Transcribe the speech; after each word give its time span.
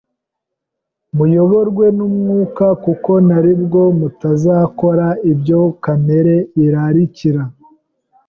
Muyoborwe 1.15 1.85
n'Umwuka, 1.97 2.65
kuko 2.83 3.11
ari 3.37 3.53
bwo 3.63 3.83
mutazakora 3.99 5.07
ibyo 5.31 5.59
kamere 5.83 6.35
irarikira;" 6.63 7.43